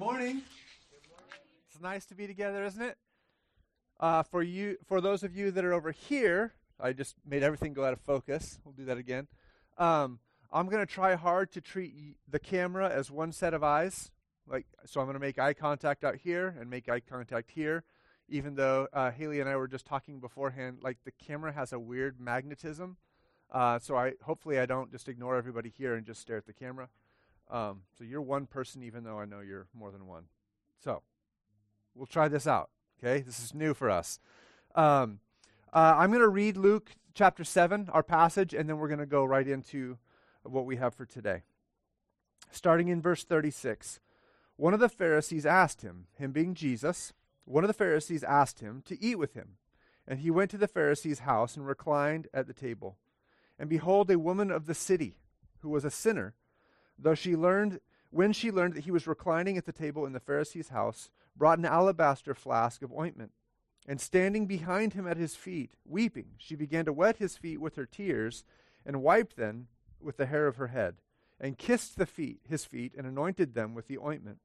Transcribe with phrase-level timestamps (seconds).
[0.00, 0.40] morning.
[1.68, 2.96] It's nice to be together, isn't it?
[4.00, 7.74] Uh, for you, for those of you that are over here, I just made everything
[7.74, 8.58] go out of focus.
[8.64, 9.28] We'll do that again.
[9.76, 14.10] Um, I'm going to try hard to treat the camera as one set of eyes.
[14.48, 17.84] Like, so I'm going to make eye contact out here and make eye contact here.
[18.26, 21.78] Even though uh, Haley and I were just talking beforehand, like the camera has a
[21.78, 22.96] weird magnetism.
[23.50, 26.54] Uh, so I hopefully I don't just ignore everybody here and just stare at the
[26.54, 26.88] camera.
[27.50, 30.24] Um, so you're one person, even though I know you're more than one.
[30.82, 31.02] So
[31.94, 32.70] we'll try this out.
[33.02, 34.20] Okay, this is new for us.
[34.74, 35.18] Um,
[35.72, 39.06] uh, I'm going to read Luke chapter 7, our passage, and then we're going to
[39.06, 39.98] go right into
[40.42, 41.42] what we have for today.
[42.50, 44.00] Starting in verse 36.
[44.56, 47.12] One of the Pharisees asked him, him being Jesus,
[47.44, 49.56] one of the Pharisees asked him to eat with him.
[50.06, 52.96] And he went to the Pharisee's house and reclined at the table.
[53.58, 55.16] And behold, a woman of the city,
[55.60, 56.34] who was a sinner,
[57.00, 60.20] though she learned when she learned that he was reclining at the table in the
[60.20, 63.32] Pharisee's house, brought an alabaster flask of ointment.
[63.86, 67.76] And standing behind him at his feet, weeping, she began to wet his feet with
[67.76, 68.44] her tears,
[68.84, 69.68] and wiped them
[70.00, 70.96] with the hair of her head,
[71.40, 74.38] and kissed the feet, his feet, and anointed them with the ointment.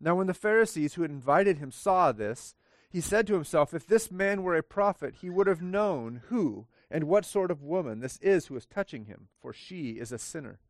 [0.00, 2.54] Now when the Pharisees who had invited him saw this,
[2.90, 6.66] he said to himself, If this man were a prophet, he would have known who
[6.90, 10.18] and what sort of woman this is who is touching him, for she is a
[10.18, 10.60] sinner.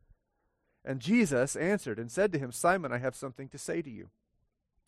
[0.87, 4.07] And Jesus answered and said to him, Simon, I have something to say to you.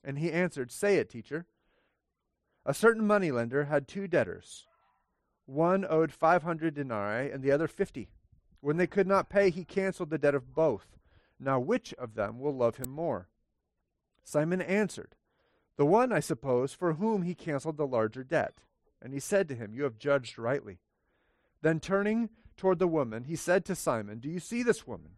[0.01, 1.45] And he answered, Say it, teacher.
[2.65, 4.65] A certain moneylender had two debtors.
[5.45, 8.07] One owed 500 denarii and the other 50.
[8.61, 10.87] When they could not pay, he canceled the debt of both.
[11.37, 13.27] Now, which of them will love him more?
[14.23, 15.15] Simon answered,
[15.75, 18.59] The one, I suppose, for whom he canceled the larger debt.
[19.01, 20.79] And he said to him, You have judged rightly.
[21.61, 25.11] Then turning toward the woman, he said to Simon, Do you see this woman?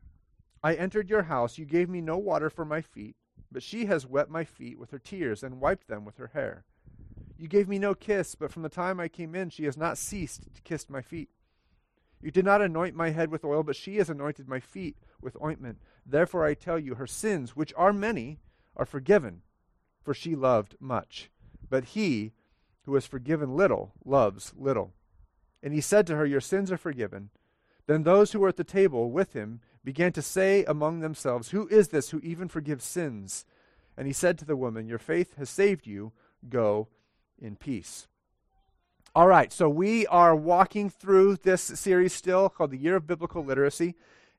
[0.63, 1.57] I entered your house.
[1.57, 3.15] You gave me no water for my feet,
[3.51, 6.65] but she has wet my feet with her tears and wiped them with her hair.
[7.37, 9.97] You gave me no kiss, but from the time I came in, she has not
[9.97, 11.29] ceased to kiss my feet.
[12.21, 15.41] You did not anoint my head with oil, but she has anointed my feet with
[15.41, 15.79] ointment.
[16.05, 18.37] Therefore I tell you, her sins, which are many,
[18.77, 19.41] are forgiven,
[20.03, 21.31] for she loved much.
[21.67, 22.33] But he
[22.85, 24.93] who has forgiven little loves little.
[25.63, 27.29] And he said to her, Your sins are forgiven.
[27.87, 31.67] Then those who were at the table with him began to say among themselves, Who
[31.67, 33.45] is this who even forgives sins?
[33.97, 36.11] And he said to the woman, Your faith has saved you.
[36.49, 36.87] Go
[37.39, 38.07] in peace.
[39.13, 43.43] All right, so we are walking through this series still called The Year of Biblical
[43.43, 43.95] Literacy.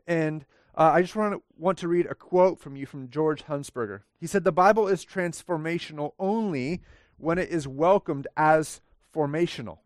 [0.07, 3.45] And uh, I just want to, want to read a quote from you from George
[3.45, 4.01] Hunsberger.
[4.19, 6.81] He said, The Bible is transformational only
[7.19, 8.81] when it is welcomed as
[9.15, 9.79] formational.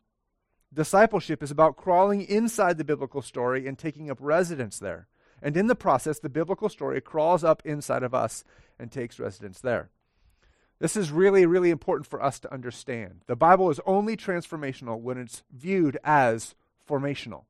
[0.72, 5.08] Discipleship is about crawling inside the biblical story and taking up residence there.
[5.42, 8.44] And in the process, the biblical story crawls up inside of us
[8.78, 9.90] and takes residence there.
[10.78, 13.22] This is really, really important for us to understand.
[13.26, 16.54] The Bible is only transformational when it's viewed as
[16.88, 17.44] formational.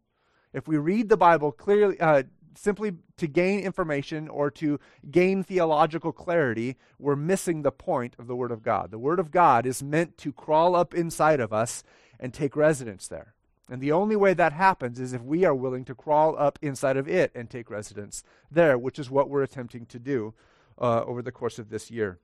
[0.52, 2.22] If we read the Bible clearly, uh,
[2.56, 4.78] simply to gain information or to
[5.10, 8.90] gain theological clarity, we're missing the point of the Word of God.
[8.90, 11.82] The Word of God is meant to crawl up inside of us
[12.18, 13.34] and take residence there.
[13.68, 16.96] And the only way that happens is if we are willing to crawl up inside
[16.96, 20.34] of it and take residence there, which is what we're attempting to do
[20.80, 22.18] uh, over the course of this year.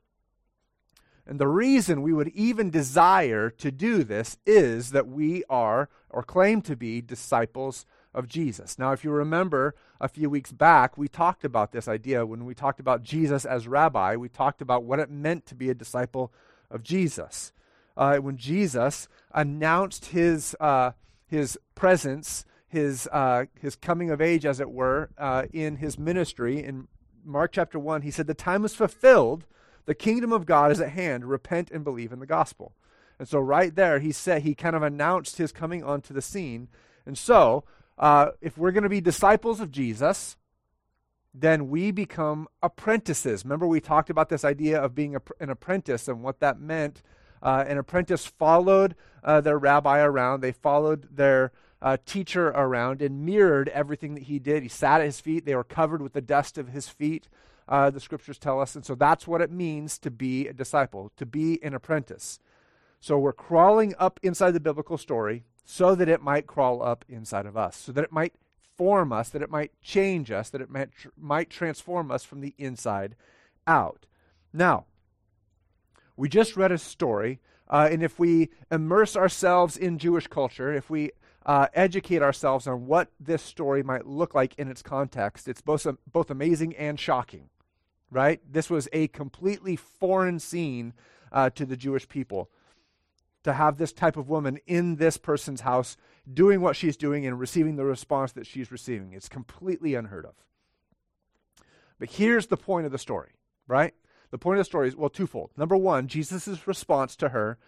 [1.26, 6.22] And the reason we would even desire to do this is that we are, or
[6.22, 8.78] claim to be, disciples of Jesus.
[8.78, 12.54] Now, if you remember a few weeks back, we talked about this idea when we
[12.54, 14.16] talked about Jesus as rabbi.
[14.16, 16.32] We talked about what it meant to be a disciple
[16.70, 17.52] of Jesus.
[17.96, 20.54] Uh, when Jesus announced his.
[20.60, 20.92] Uh,
[21.32, 26.62] his presence, his, uh, his coming of age, as it were, uh, in his ministry.
[26.62, 26.88] In
[27.24, 29.46] Mark chapter 1, he said, The time is fulfilled,
[29.86, 31.24] the kingdom of God is at hand.
[31.24, 32.74] Repent and believe in the gospel.
[33.18, 36.68] And so, right there, he said, he kind of announced his coming onto the scene.
[37.06, 37.64] And so,
[37.96, 40.36] uh, if we're going to be disciples of Jesus,
[41.32, 43.42] then we become apprentices.
[43.42, 47.02] Remember, we talked about this idea of being an apprentice and what that meant
[47.42, 48.94] uh, an apprentice followed
[49.24, 54.38] uh, their rabbi around, they followed their uh, teacher around and mirrored everything that he
[54.38, 54.62] did.
[54.62, 57.28] He sat at his feet, they were covered with the dust of his feet,
[57.68, 58.76] uh, the scriptures tell us.
[58.76, 62.38] And so that's what it means to be a disciple, to be an apprentice.
[63.00, 67.46] So we're crawling up inside the biblical story so that it might crawl up inside
[67.46, 68.34] of us, so that it might
[68.76, 72.40] form us, that it might change us, that it might, tr- might transform us from
[72.40, 73.16] the inside
[73.66, 74.06] out.
[74.52, 74.86] Now,
[76.22, 80.88] we just read a story, uh, and if we immerse ourselves in Jewish culture, if
[80.88, 81.10] we
[81.44, 85.84] uh, educate ourselves on what this story might look like in its context, it's both,
[86.12, 87.48] both amazing and shocking.
[88.12, 88.40] right?
[88.48, 90.92] This was a completely foreign scene
[91.32, 92.50] uh, to the Jewish people.
[93.42, 95.96] To have this type of woman in this person's house
[96.32, 99.12] doing what she's doing and receiving the response that she's receiving.
[99.12, 100.34] It's completely unheard of.
[101.98, 103.32] But here's the point of the story,
[103.66, 103.94] right?
[104.32, 105.50] The point of the story is, well, twofold.
[105.56, 107.58] Number one, Jesus' response to her,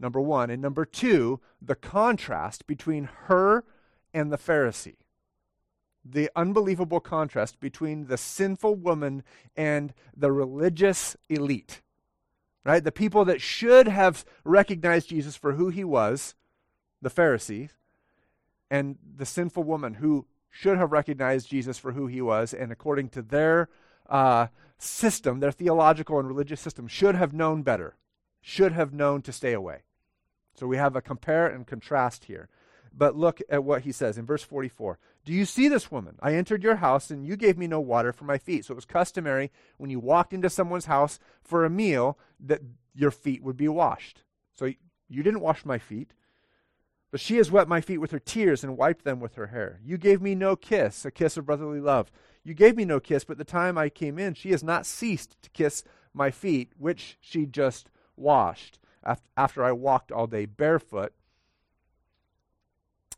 [0.00, 0.50] number one.
[0.50, 3.64] And number two, the contrast between her
[4.12, 4.96] and the Pharisee
[6.10, 9.22] the unbelievable contrast between the sinful woman
[9.56, 11.82] and the religious elite.
[12.64, 12.82] Right?
[12.82, 16.34] The people that should have recognized Jesus for who he was,
[17.00, 17.70] the Pharisees,
[18.70, 23.10] and the sinful woman who should have recognized Jesus for who he was, and according
[23.10, 23.68] to their
[24.08, 24.48] uh,
[24.78, 27.96] system, their theological and religious system, should have known better,
[28.40, 29.82] should have known to stay away.
[30.54, 32.48] So we have a compare and contrast here.
[32.96, 34.98] But look at what he says in verse 44.
[35.24, 36.16] Do you see this woman?
[36.20, 38.64] I entered your house, and you gave me no water for my feet.
[38.64, 42.62] So it was customary when you walked into someone's house for a meal that
[42.94, 44.22] your feet would be washed.
[44.54, 44.72] So
[45.08, 46.12] you didn't wash my feet.
[47.10, 49.80] But she has wet my feet with her tears and wiped them with her hair.
[49.84, 52.10] You gave me no kiss, a kiss of brotherly love.
[52.46, 55.36] You gave me no kiss, but the time I came in, she has not ceased
[55.42, 55.82] to kiss
[56.14, 58.78] my feet, which she just washed
[59.36, 61.12] after I walked all day barefoot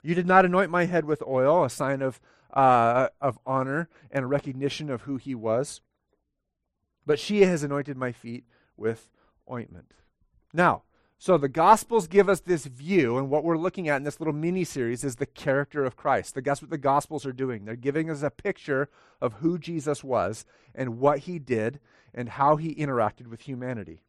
[0.02, 2.20] you did not anoint my head with oil, a sign of,
[2.52, 5.81] uh, of honor and recognition of who he was,
[7.04, 8.44] but she has anointed my feet
[8.76, 9.10] with
[9.50, 9.92] ointment.
[10.52, 10.82] Now,
[11.20, 14.32] so the Gospels give us this view, and what we're looking at in this little
[14.32, 16.37] mini series is the character of Christ.
[16.37, 17.65] That's what the Gospels are doing.
[17.65, 18.88] They're giving us a picture
[19.20, 21.81] of who Jesus was and what he did
[22.15, 24.05] and how he interacted with humanity.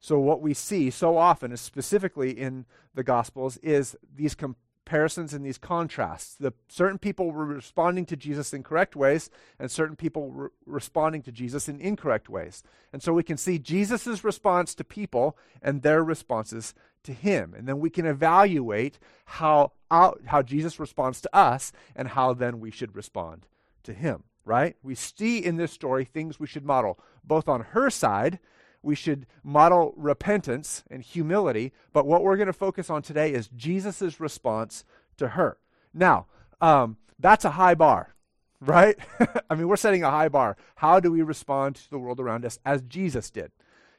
[0.00, 4.34] So, what we see so often, is specifically in the Gospels, is these
[4.86, 6.36] comparisons and these contrasts.
[6.36, 11.22] The certain people were responding to Jesus in correct ways, and certain people were responding
[11.22, 12.62] to Jesus in incorrect ways.
[12.92, 16.72] And so we can see Jesus' response to people and their responses
[17.02, 17.52] to him.
[17.56, 22.70] And then we can evaluate how, how Jesus responds to us and how then we
[22.70, 23.46] should respond
[23.82, 24.76] to him, right?
[24.84, 28.38] We see in this story things we should model, both on her side
[28.86, 33.48] we should model repentance and humility, but what we're going to focus on today is
[33.48, 34.84] Jesus' response
[35.16, 35.58] to her.
[35.92, 36.26] Now,
[36.60, 38.14] um, that's a high bar,
[38.60, 38.96] right?
[39.50, 40.56] I mean, we're setting a high bar.
[40.76, 43.50] How do we respond to the world around us as Jesus did?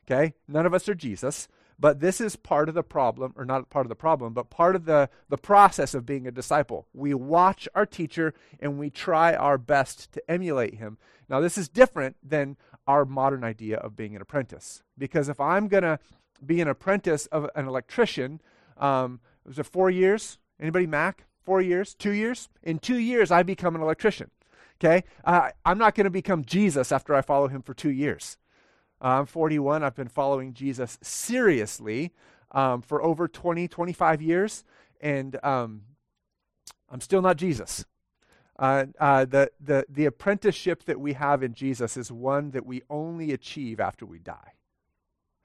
[0.09, 0.33] Okay?
[0.47, 3.85] None of us are Jesus, but this is part of the problem, or not part
[3.85, 6.87] of the problem, but part of the, the process of being a disciple.
[6.93, 10.97] We watch our teacher and we try our best to emulate him.
[11.27, 12.55] Now, this is different than
[12.87, 14.83] our modern idea of being an apprentice.
[14.97, 15.99] Because if I'm going to
[16.45, 18.41] be an apprentice of an electrician,
[18.77, 20.39] um, was it four years?
[20.59, 21.25] Anybody Mac?
[21.43, 21.93] Four years?
[21.93, 22.49] Two years?
[22.63, 24.31] In two years, I become an electrician.
[24.79, 25.03] Okay?
[25.23, 28.37] Uh, I'm not going to become Jesus after I follow him for two years.
[29.01, 29.83] Uh, I'm 41.
[29.83, 32.13] I've been following Jesus seriously
[32.51, 34.63] um, for over 20, 25 years,
[35.01, 35.81] and um,
[36.89, 37.85] I'm still not Jesus.
[38.59, 42.81] Uh, uh, the, the, the apprenticeship that we have in Jesus is one that we
[42.89, 44.53] only achieve after we die.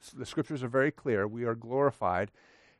[0.00, 1.28] So the scriptures are very clear.
[1.28, 2.30] We are glorified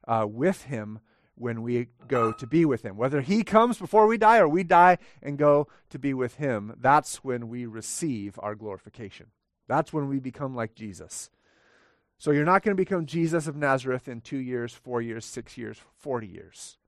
[0.08, 1.00] uh, with him
[1.34, 2.96] when we go to be with him.
[2.96, 6.74] Whether he comes before we die or we die and go to be with him,
[6.80, 9.26] that's when we receive our glorification.
[9.68, 11.30] That's when we become like Jesus.
[12.18, 15.58] So you're not going to become Jesus of Nazareth in two years, four years, six
[15.58, 16.78] years, 40 years.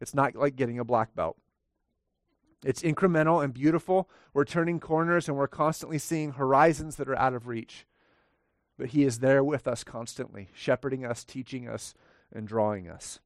[0.00, 1.36] It's not like getting a black belt.
[2.64, 4.08] It's incremental and beautiful.
[4.34, 7.86] We're turning corners and we're constantly seeing horizons that are out of reach.
[8.78, 11.94] But He is there with us constantly, shepherding us, teaching us,
[12.32, 13.20] and drawing us.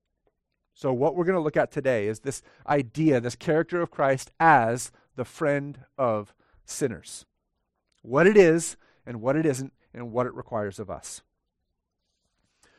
[0.74, 4.32] So, what we're going to look at today is this idea, this character of Christ
[4.40, 7.26] as the friend of sinners.
[8.02, 8.76] What it is
[9.06, 11.22] and what it isn't, and what it requires of us.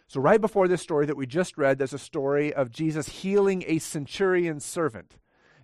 [0.07, 3.63] So, right before this story that we just read, there's a story of Jesus healing
[3.67, 5.17] a centurion servant.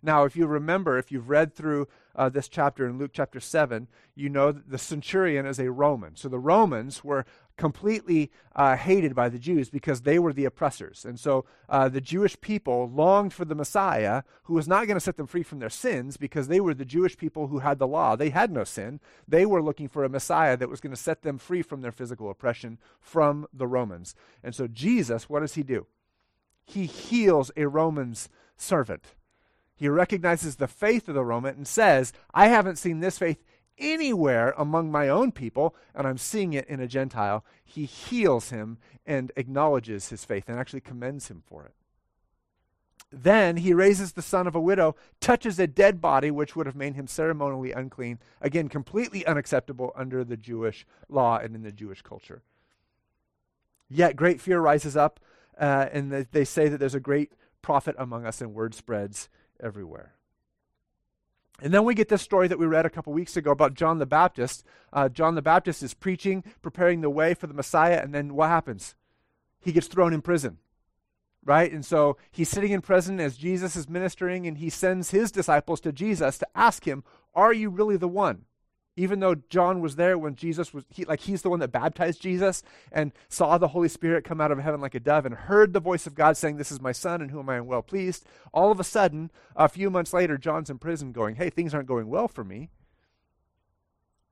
[0.03, 3.87] Now, if you remember, if you've read through uh, this chapter in Luke chapter 7,
[4.15, 6.15] you know that the centurion is a Roman.
[6.15, 7.25] So the Romans were
[7.57, 11.05] completely uh, hated by the Jews because they were the oppressors.
[11.05, 15.01] And so uh, the Jewish people longed for the Messiah who was not going to
[15.01, 17.87] set them free from their sins because they were the Jewish people who had the
[17.87, 18.15] law.
[18.15, 18.99] They had no sin.
[19.27, 21.91] They were looking for a Messiah that was going to set them free from their
[21.91, 24.15] physical oppression from the Romans.
[24.43, 25.85] And so Jesus, what does he do?
[26.65, 28.27] He heals a Roman's
[28.57, 29.13] servant.
[29.81, 33.43] He recognizes the faith of the Roman and says, I haven't seen this faith
[33.79, 37.43] anywhere among my own people, and I'm seeing it in a Gentile.
[37.65, 41.73] He heals him and acknowledges his faith and actually commends him for it.
[43.11, 46.75] Then he raises the son of a widow, touches a dead body, which would have
[46.75, 48.19] made him ceremonially unclean.
[48.39, 52.43] Again, completely unacceptable under the Jewish law and in the Jewish culture.
[53.89, 55.19] Yet great fear rises up,
[55.59, 57.31] uh, and they, they say that there's a great
[57.63, 59.27] prophet among us, and word spreads
[59.61, 60.15] everywhere.
[61.61, 63.99] And then we get this story that we read a couple weeks ago about John
[63.99, 64.63] the Baptist.
[64.91, 68.49] Uh, John the Baptist is preaching, preparing the way for the Messiah, and then what
[68.49, 68.95] happens?
[69.59, 70.57] He gets thrown in prison
[71.43, 71.71] right?
[71.71, 75.81] And so he's sitting in prison as Jesus is ministering, and he sends his disciples
[75.81, 77.03] to Jesus to ask him,
[77.33, 78.45] Are you really the one?
[78.97, 82.21] Even though John was there when Jesus was, he, like he's the one that baptized
[82.21, 85.71] Jesus and saw the Holy Spirit come out of heaven like a dove and heard
[85.71, 88.25] the voice of God saying, This is my son in whom I am well pleased.
[88.53, 91.87] All of a sudden, a few months later, John's in prison going, Hey, things aren't
[91.87, 92.69] going well for me.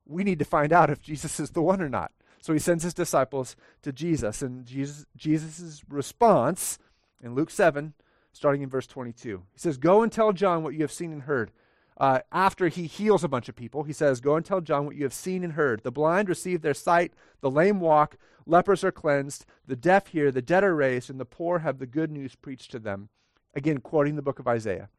[0.06, 2.12] We need to find out if Jesus is the one or not.
[2.42, 6.80] So he sends his disciples to Jesus, and Jesus' Jesus's response
[7.22, 7.94] in Luke 7,
[8.32, 9.44] starting in verse 22.
[9.54, 11.51] He says, Go and tell John what you have seen and heard.
[12.00, 14.96] Uh, after he heals a bunch of people, he says, Go and tell John what
[14.96, 15.84] you have seen and heard.
[15.84, 20.41] The blind receive their sight, the lame walk, lepers are cleansed, the deaf hear, the
[20.41, 23.10] dead are raised, and the poor have the good news preached to them.
[23.53, 24.89] Again, quoting the book of Isaiah.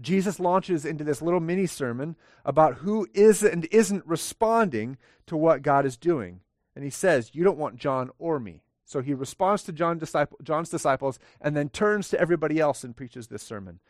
[0.00, 5.62] Jesus launches into this little mini sermon about who is and isn't responding to what
[5.62, 6.40] God is doing.
[6.74, 8.62] And he says, You don't want John or me.
[8.84, 13.42] So he responds to John's disciples and then turns to everybody else and preaches this
[13.42, 13.80] sermon.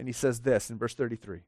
[0.00, 1.42] And he says this in verse 33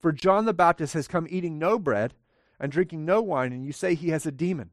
[0.00, 2.14] For John the Baptist has come eating no bread
[2.58, 4.70] and drinking no wine, and you say he has a demon.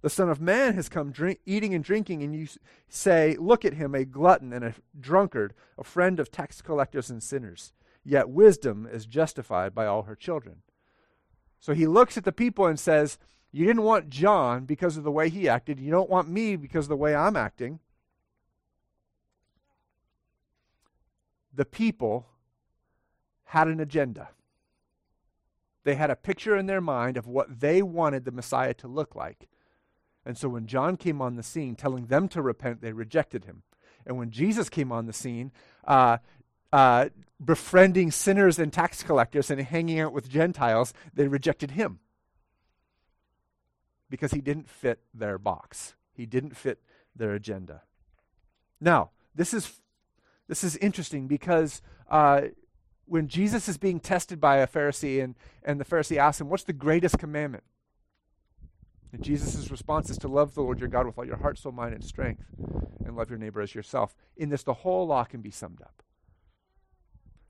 [0.00, 2.48] The Son of Man has come drink, eating and drinking, and you
[2.88, 7.22] say, Look at him, a glutton and a drunkard, a friend of tax collectors and
[7.22, 7.72] sinners.
[8.04, 10.62] Yet wisdom is justified by all her children.
[11.60, 13.18] So he looks at the people and says,
[13.52, 15.78] you didn't want John because of the way he acted.
[15.78, 17.80] You don't want me because of the way I'm acting.
[21.54, 22.26] The people
[23.52, 24.30] had an agenda.
[25.84, 29.14] They had a picture in their mind of what they wanted the Messiah to look
[29.14, 29.46] like.
[30.24, 33.62] And so when John came on the scene telling them to repent, they rejected him.
[34.06, 35.52] And when Jesus came on the scene,
[35.86, 36.16] uh,
[36.72, 37.10] uh,
[37.44, 41.98] befriending sinners and tax collectors and hanging out with Gentiles, they rejected him
[44.08, 45.94] because he didn't fit their box.
[46.14, 46.80] He didn't fit
[47.14, 47.82] their agenda.
[48.80, 49.78] Now, this is
[50.48, 52.42] this is interesting because uh,
[53.06, 56.64] when Jesus is being tested by a Pharisee, and, and the Pharisee asks him, What's
[56.64, 57.64] the greatest commandment?
[59.12, 61.72] And Jesus' response is to love the Lord your God with all your heart, soul,
[61.72, 62.44] mind, and strength,
[63.04, 64.14] and love your neighbor as yourself.
[64.36, 66.02] In this, the whole law can be summed up.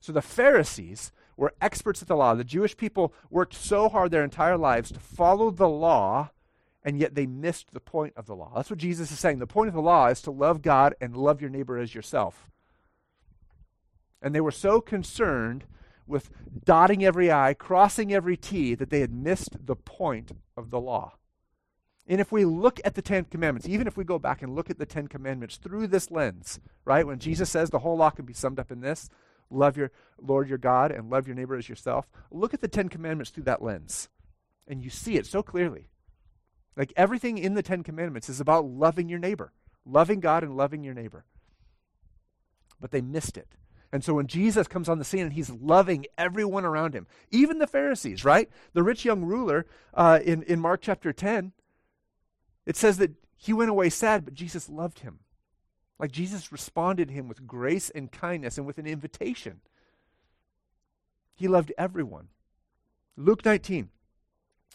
[0.01, 2.35] So the Pharisees were experts at the law.
[2.35, 6.31] The Jewish people worked so hard their entire lives to follow the law
[6.85, 8.53] and yet they missed the point of the law.
[8.57, 9.39] That's what Jesus is saying.
[9.39, 12.51] The point of the law is to love God and love your neighbor as yourself.
[14.23, 15.65] And they were so concerned
[16.07, 16.31] with
[16.65, 21.15] dotting every I, crossing every T, that they had missed the point of the law.
[22.07, 24.71] And if we look at the Ten Commandments, even if we go back and look
[24.71, 28.25] at the Ten Commandments through this lens, right, when Jesus says the whole law can
[28.25, 29.09] be summed up in this
[29.53, 32.89] love your Lord your God and love your neighbor as yourself, look at the Ten
[32.89, 34.09] Commandments through that lens.
[34.67, 35.89] And you see it so clearly.
[36.77, 39.53] Like everything in the Ten Commandments is about loving your neighbor,
[39.85, 41.25] loving God and loving your neighbor.
[42.81, 43.49] But they missed it.
[43.93, 47.59] And so when Jesus comes on the scene and he's loving everyone around him, even
[47.59, 48.49] the Pharisees, right?
[48.73, 51.53] The rich young ruler uh, in, in Mark chapter 10,
[52.65, 55.19] it says that he went away sad, but Jesus loved him.
[55.99, 59.61] Like Jesus responded to him with grace and kindness and with an invitation.
[61.35, 62.29] He loved everyone.
[63.17, 63.91] Luke 19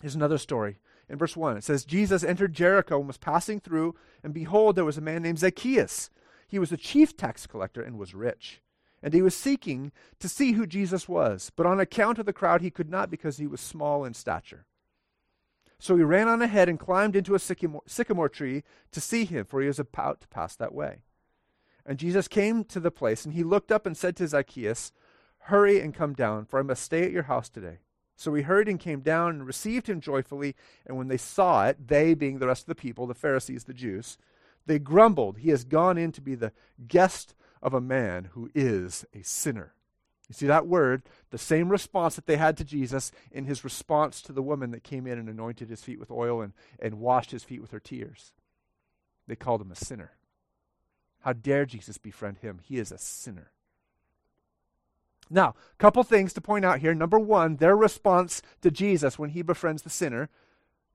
[0.04, 0.78] is another story
[1.10, 1.58] in verse 1.
[1.58, 5.24] It says, Jesus entered Jericho and was passing through, and behold, there was a man
[5.24, 6.12] named Zacchaeus.
[6.48, 8.62] He was a chief tax collector and was rich.
[9.02, 12.62] And he was seeking to see who Jesus was, but on account of the crowd
[12.62, 14.66] he could not because he was small in stature.
[15.80, 19.46] So he ran on ahead and climbed into a sycamore, sycamore tree to see him,
[19.46, 21.04] for he was about to pass that way.
[21.86, 24.92] And Jesus came to the place, and he looked up and said to Zacchaeus,
[25.42, 27.78] Hurry and come down, for I must stay at your house today.
[28.18, 30.56] So he hurried and came down and received him joyfully.
[30.86, 33.74] And when they saw it, they being the rest of the people, the Pharisees, the
[33.74, 34.18] Jews,
[34.66, 36.52] they grumbled, He has gone in to be the
[36.88, 39.74] guest of a man who is a sinner.
[40.30, 44.22] You see that word, the same response that they had to Jesus in his response
[44.24, 47.32] to the woman that came in and anointed his feet with oil and, and washed
[47.32, 48.34] his feet with her tears.
[49.26, 50.12] They called him a sinner.
[51.22, 52.60] How dare Jesus befriend him?
[52.62, 53.52] He is a sinner.
[55.30, 56.94] Now, a couple things to point out here.
[56.94, 60.30] Number one, their response to Jesus when he befriends the sinner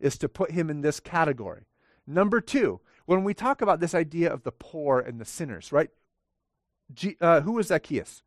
[0.01, 1.65] is to put him in this category.
[2.07, 5.91] Number two, when we talk about this idea of the poor and the sinners, right?
[7.21, 8.23] Uh, who was Zacchaeus?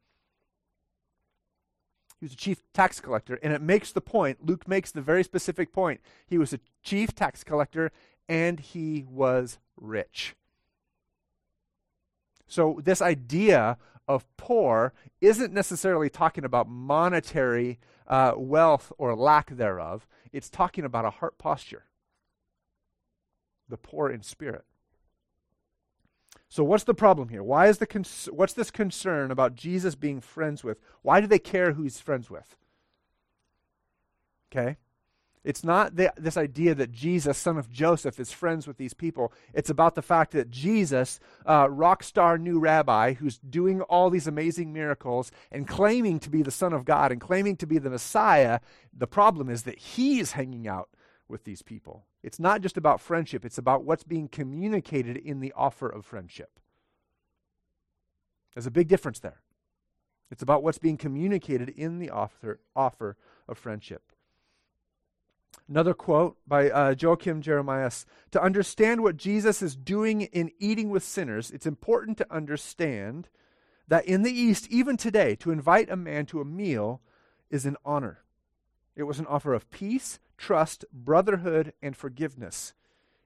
[2.19, 5.23] He was a chief tax collector, and it makes the point, Luke makes the very
[5.23, 6.01] specific point.
[6.25, 7.91] He was a chief tax collector
[8.27, 10.35] and he was rich.
[12.47, 20.07] So, this idea of poor isn't necessarily talking about monetary uh, wealth or lack thereof,
[20.31, 21.85] it's talking about a heart posture.
[23.67, 24.65] The poor in spirit.
[26.55, 27.43] So what's the problem here?
[27.43, 30.79] Why is the cons- what's this concern about Jesus being friends with?
[31.01, 32.55] Why do they care who he's friends with?
[34.49, 34.77] Okay?
[35.43, 39.33] It's not the, this idea that Jesus, son of Joseph, is friends with these people.
[39.53, 44.25] It's about the fact that Jesus, uh, rock star new rabbi, who's doing all these
[44.25, 47.89] amazing miracles and claiming to be the Son of God and claiming to be the
[47.89, 48.61] Messiah,
[48.93, 50.87] the problem is that he's hanging out
[51.27, 52.05] with these people.
[52.25, 56.59] It's not just about friendship, it's about what's being communicated in the offer of friendship.
[58.55, 59.41] There's a big difference there.
[60.31, 63.15] It's about what's being communicated in the offer, offer
[63.47, 64.11] of friendship.
[65.69, 71.03] Another quote by uh, Joachim Jeremias To understand what Jesus is doing in eating with
[71.03, 73.29] sinners, it's important to understand
[73.87, 77.01] that in the East, even today, to invite a man to a meal
[77.51, 78.23] is an honor.
[78.95, 82.73] It was an offer of peace, trust, brotherhood, and forgiveness.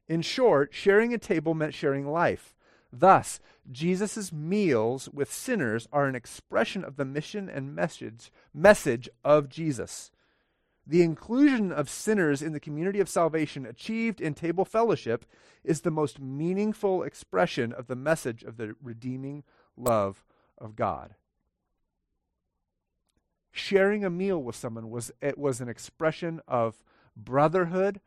[0.08, 2.56] In short, sharing a table meant sharing life.
[2.92, 3.40] Thus,
[3.72, 10.12] Jesus' meals with sinners are an expression of the mission and message, message of Jesus.
[10.88, 15.24] The inclusion of sinners in the community of salvation achieved in table fellowship
[15.64, 19.44] is the most meaningful expression of the message of the redeeming
[19.78, 20.26] love
[20.58, 21.14] of God.
[23.52, 26.82] Sharing a meal with someone was it was an expression of
[27.24, 28.00] brotherhood,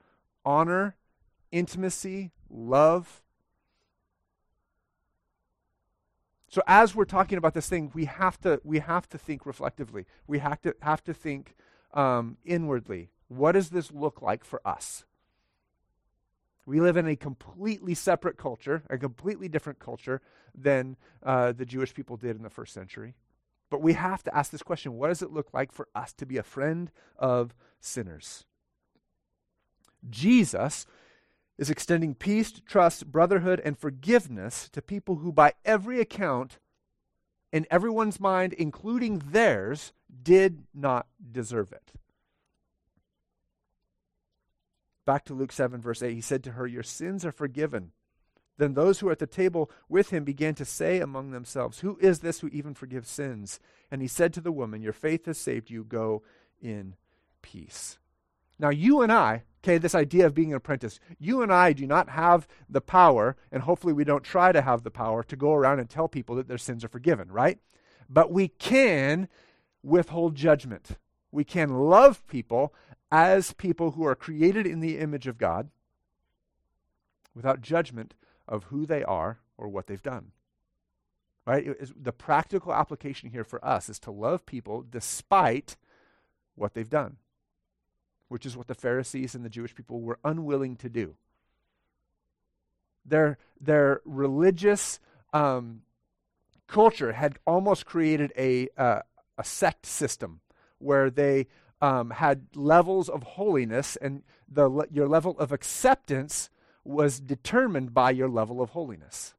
[0.44, 0.96] honor,
[1.50, 3.22] intimacy, love.
[6.48, 10.06] So as we're talking about this thing, we have to we have to think reflectively.
[10.26, 11.54] We have to have to think
[11.94, 13.10] um, inwardly.
[13.28, 15.04] What does this look like for us?
[16.64, 20.20] We live in a completely separate culture, a completely different culture
[20.54, 23.14] than uh, the Jewish people did in the first century.
[23.68, 26.26] But we have to ask this question what does it look like for us to
[26.26, 28.44] be a friend of sinners?
[30.08, 30.86] Jesus
[31.58, 36.58] is extending peace, trust, brotherhood, and forgiveness to people who, by every account,
[37.52, 41.92] in everyone's mind, including theirs, did not deserve it.
[45.04, 47.92] Back to Luke 7, verse 8, he said to her, Your sins are forgiven.
[48.58, 51.98] Then those who were at the table with him began to say among themselves, Who
[52.00, 53.58] is this who even forgives sins?
[53.90, 55.84] And he said to the woman, Your faith has saved you.
[55.84, 56.22] Go
[56.60, 56.94] in
[57.40, 57.98] peace.
[58.58, 61.86] Now, you and I, okay, this idea of being an apprentice, you and I do
[61.86, 65.54] not have the power, and hopefully we don't try to have the power to go
[65.54, 67.58] around and tell people that their sins are forgiven, right?
[68.08, 69.28] But we can
[69.82, 70.98] withhold judgment.
[71.30, 72.74] We can love people
[73.10, 75.70] as people who are created in the image of God
[77.34, 78.14] without judgment
[78.48, 80.32] of who they are or what they've done.
[81.44, 81.76] Right?
[82.00, 85.76] the practical application here for us is to love people despite
[86.54, 87.16] what they've done
[88.32, 91.14] which is what the Pharisees and the Jewish people were unwilling to do.
[93.04, 95.00] Their, their religious
[95.34, 95.82] um,
[96.66, 99.00] culture had almost created a, uh,
[99.36, 100.40] a sect system
[100.78, 101.46] where they
[101.82, 106.48] um, had levels of holiness, and the, your level of acceptance
[106.84, 109.34] was determined by your level of holiness.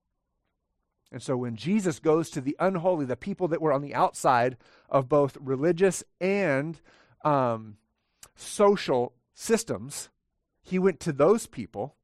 [1.12, 4.56] And so when Jesus goes to the unholy, the people that were on the outside
[4.88, 6.80] of both religious and
[7.24, 7.78] um,
[8.36, 10.10] social systems,
[10.62, 11.96] he went to those people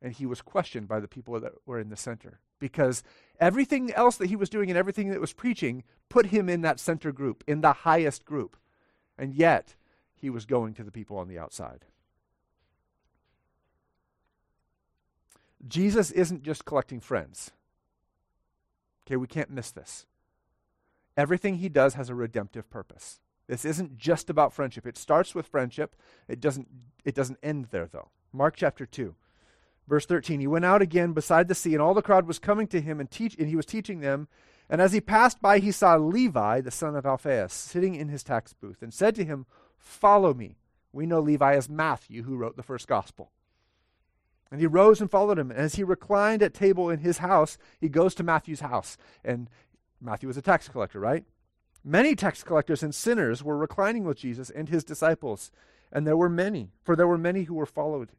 [0.00, 3.02] and he was questioned by the people that were in the center because
[3.40, 6.78] everything else that he was doing and everything that was preaching put him in that
[6.78, 8.56] center group, in the highest group.
[9.18, 9.76] And yet,
[10.14, 11.84] he was going to the people on the outside.
[15.66, 17.50] Jesus isn't just collecting friends.
[19.06, 20.06] Okay, we can't miss this.
[21.16, 23.20] Everything he does has a redemptive purpose.
[23.46, 24.86] This isn't just about friendship.
[24.86, 25.96] It starts with friendship.
[26.28, 26.68] It doesn't,
[27.04, 28.08] it doesn't end there, though.
[28.32, 29.14] Mark chapter 2,
[29.86, 30.40] verse 13.
[30.40, 33.00] He went out again beside the sea, and all the crowd was coming to him,
[33.00, 34.28] and, teach, and he was teaching them.
[34.70, 38.24] And as he passed by, he saw Levi, the son of Alphaeus, sitting in his
[38.24, 40.56] tax booth, and said to him, Follow me.
[40.92, 43.30] We know Levi as Matthew, who wrote the first gospel.
[44.50, 45.50] And he rose and followed him.
[45.50, 48.96] And as he reclined at table in his house, he goes to Matthew's house.
[49.24, 49.50] And
[50.00, 51.24] Matthew was a tax collector, right?
[51.84, 55.52] Many tax collectors and sinners were reclining with Jesus and his disciples,
[55.92, 58.12] and there were many, for there were many who were followed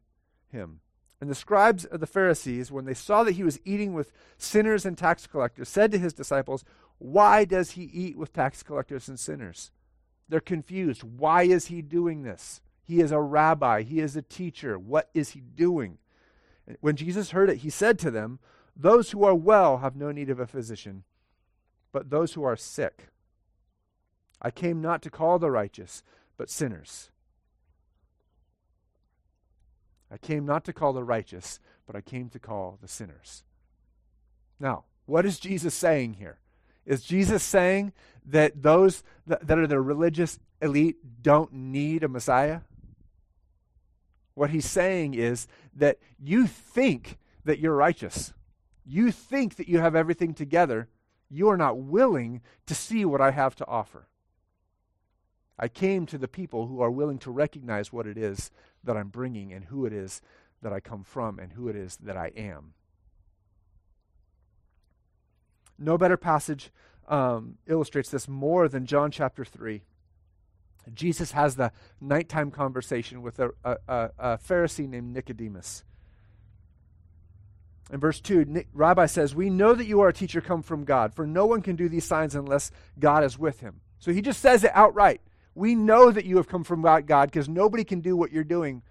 [0.48, 0.80] him.
[1.20, 4.86] And the scribes of the Pharisees, when they saw that he was eating with sinners
[4.86, 6.64] and tax collectors, said to his disciples,
[6.98, 9.72] Why does he eat with tax collectors and sinners?
[10.28, 11.02] They're confused.
[11.02, 12.60] Why is he doing this?
[12.84, 14.78] He is a rabbi, he is a teacher.
[14.78, 15.98] What is he doing?
[16.80, 18.38] When Jesus heard it, he said to them,
[18.76, 21.02] Those who are well have no need of a physician,
[21.92, 23.08] but those who are sick.
[24.40, 26.02] I came not to call the righteous,
[26.36, 27.10] but sinners.
[30.10, 33.44] I came not to call the righteous, but I came to call the sinners.
[34.60, 36.38] Now, what is Jesus saying here?
[36.84, 37.92] Is Jesus saying
[38.24, 42.60] that those that, are the religious elite don't need a Messiah?
[44.34, 48.32] What he's saying is that you think that you're righteous.
[48.84, 50.88] You think that you have everything together.
[51.28, 54.06] You are not willing to see what I have to offer.
[55.58, 58.50] I came to the people who are willing to recognize what it is
[58.84, 60.20] that I'm bringing and who it is
[60.62, 62.74] that I come from and who it is that I am.
[65.78, 66.70] No better passage
[67.08, 69.82] um, illustrates this more than John chapter 3.
[70.94, 75.84] Jesus has the nighttime conversation with a, a, a Pharisee named Nicodemus.
[77.92, 81.14] In verse 2, Rabbi says, We know that you are a teacher come from God,
[81.14, 83.80] for no one can do these signs unless God is with him.
[83.98, 85.20] So he just says it outright.
[85.56, 88.82] We know that you have come from God because nobody can do what you're doing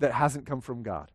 [0.00, 1.12] that hasn't come from God.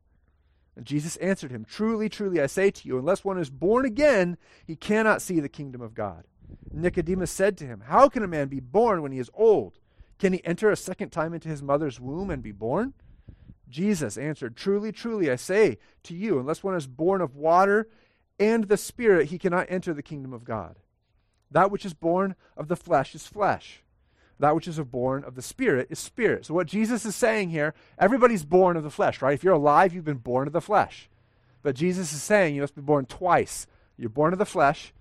[0.77, 4.38] And Jesus answered him, Truly, truly, I say to you, unless one is born again,
[4.65, 6.23] he cannot see the kingdom of God.
[6.71, 9.77] Nicodemus said to him, How can a man be born when he is old?
[10.19, 12.93] Can he enter a second time into his mother's womb and be born?
[13.67, 17.89] Jesus answered, Truly, truly, I say to you, unless one is born of water
[18.39, 20.79] and the Spirit, he cannot enter the kingdom of God.
[21.51, 23.84] That which is born of the flesh is flesh
[24.41, 26.47] that which is born of the Spirit is spirit.
[26.47, 29.36] So, what Jesus is saying here, everybody's born of the flesh, right?
[29.36, 31.10] If you're alive, you've been born of the flesh.
[31.62, 33.67] But Jesus is saying you must be born twice.
[33.97, 34.93] You're born of the flesh,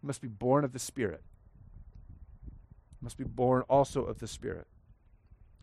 [0.00, 1.22] you must be born of the Spirit.
[3.00, 4.68] You must be born also of the Spirit.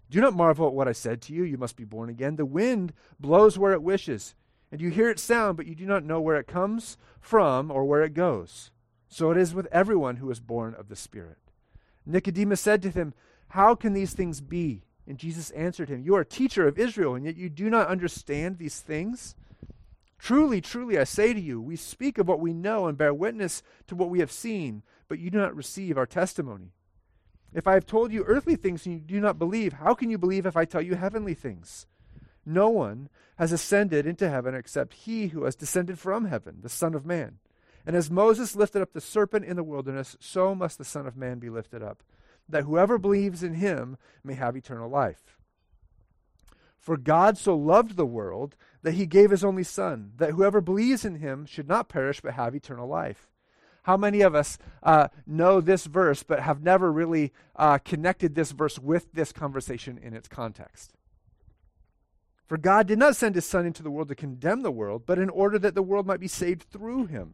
[0.10, 1.44] Do not marvel at what I said to you.
[1.44, 2.36] You must be born again.
[2.36, 4.36] The wind blows where it wishes,
[4.74, 7.86] and you hear its sound, but you do not know where it comes from or
[7.86, 8.72] where it goes.
[9.08, 11.38] So it is with everyone who is born of the Spirit.
[12.06, 13.14] Nicodemus said to him,
[13.50, 14.84] How can these things be?
[15.08, 17.88] And Jesus answered him, You are a teacher of Israel, and yet you do not
[17.88, 19.36] understand these things?
[20.18, 23.64] Truly, truly, I say to you, we speak of what we know and bear witness
[23.88, 26.74] to what we have seen, but you do not receive our testimony.
[27.54, 30.18] If I have told you earthly things and you do not believe, how can you
[30.18, 31.88] believe if I tell you heavenly things?
[32.46, 36.94] No one has ascended into heaven except he who has descended from heaven, the Son
[36.94, 37.40] of Man.
[37.86, 41.18] And as Moses lifted up the serpent in the wilderness, so must the Son of
[41.18, 42.04] Man be lifted up,
[42.48, 45.38] that whoever believes in him may have eternal life.
[46.80, 51.06] For God so loved the world that he gave his only Son, that whoever believes
[51.06, 53.30] in him should not perish but have eternal life.
[53.84, 58.52] How many of us uh, know this verse but have never really uh, connected this
[58.52, 60.94] verse with this conversation in its context?
[62.46, 65.18] For God did not send his Son into the world to condemn the world, but
[65.18, 67.34] in order that the world might be saved through him.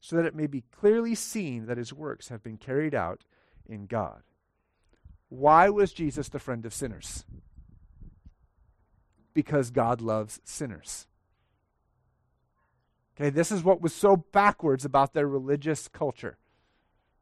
[0.00, 3.24] so that it may be clearly seen that his works have been carried out
[3.66, 4.22] in God.
[5.28, 7.24] Why was Jesus the friend of sinners?
[9.32, 11.06] Because God loves sinners.
[13.16, 16.38] Okay, this is what was so backwards about their religious culture,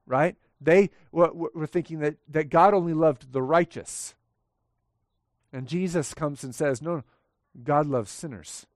[0.06, 0.36] right?
[0.60, 4.14] They were thinking that, that God only loved the righteous.
[5.52, 7.02] And Jesus comes and says, No,
[7.62, 8.66] God loves sinners.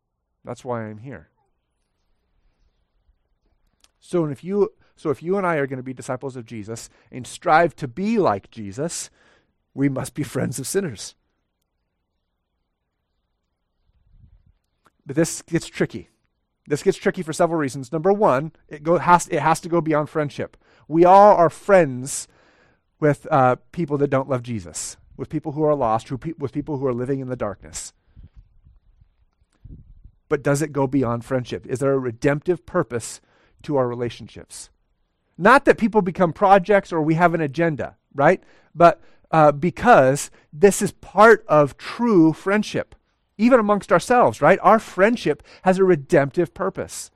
[0.44, 1.28] That's why I'm here.
[4.02, 6.90] So if you so if you and I are going to be disciples of Jesus
[7.10, 9.08] and strive to be like Jesus,
[9.72, 11.14] we must be friends of sinners.
[15.06, 16.10] But this gets tricky.
[16.66, 17.90] This gets tricky for several reasons.
[17.90, 20.56] Number one, it, go, has, it has to go beyond friendship.
[20.86, 22.28] We all are friends
[23.00, 26.52] with uh, people that don't love Jesus, with people who are lost, who pe- with
[26.52, 27.92] people who are living in the darkness.
[30.28, 31.66] But does it go beyond friendship?
[31.66, 33.20] Is there a redemptive purpose
[33.64, 34.70] to our relationships.
[35.38, 38.42] Not that people become projects or we have an agenda, right?
[38.74, 42.94] But uh, because this is part of true friendship,
[43.38, 44.58] even amongst ourselves, right?
[44.62, 47.10] Our friendship has a redemptive purpose.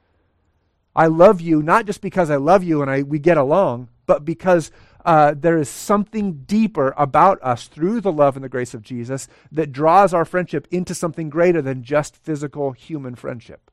[0.94, 4.24] I love you not just because I love you and I, we get along, but
[4.24, 4.70] because
[5.04, 9.28] uh, there is something deeper about us through the love and the grace of Jesus
[9.52, 13.65] that draws our friendship into something greater than just physical human friendship.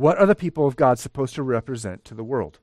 [0.00, 2.58] What are the people of God supposed to represent to the world?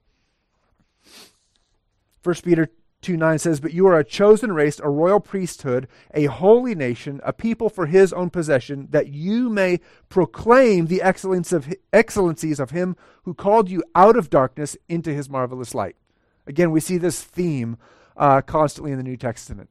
[2.23, 2.71] 1 Peter
[3.03, 7.21] 2 9 says, But you are a chosen race, a royal priesthood, a holy nation,
[7.23, 12.71] a people for his own possession, that you may proclaim the excellence of, excellencies of
[12.71, 15.95] him who called you out of darkness into his marvelous light.
[16.47, 17.77] Again, we see this theme
[18.15, 19.69] uh, constantly in the New Testament